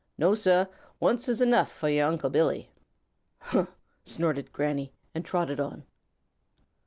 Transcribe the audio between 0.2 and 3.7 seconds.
Sah, once is enough fo' your Unc' Billy." "Huh!"